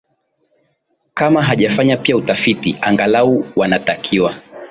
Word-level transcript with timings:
kama 1.13 1.43
hajafanya 1.43 1.97
pia 1.97 2.17
utafiti 2.17 2.77
angalau 2.81 3.45
wanatakiwa 3.55 4.41